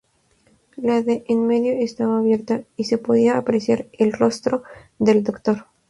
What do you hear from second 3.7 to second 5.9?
el rostro del doctor.